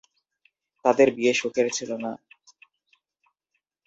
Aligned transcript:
তাদের 0.85 1.07
বিয়ে 1.15 1.33
সুখের 1.33 1.67
ছিল 1.69 1.89
না। 1.97 2.11